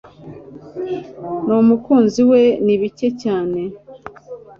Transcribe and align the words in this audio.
Numukunzi 1.45 2.21
we 2.29 2.41
ni 2.65 2.75
bike 2.81 3.09
cyane 3.21 3.61